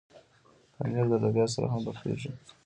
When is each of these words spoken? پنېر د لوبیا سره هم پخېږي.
پنېر 0.75 1.05
د 1.11 1.13
لوبیا 1.23 1.45
سره 1.53 1.65
هم 1.73 1.81
پخېږي. 1.87 2.31